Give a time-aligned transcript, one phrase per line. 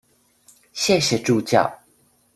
[0.73, 1.71] 謝謝助教